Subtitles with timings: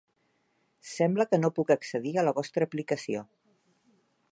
[0.91, 3.25] Sembla que no puc accedir a la vostra aplicació.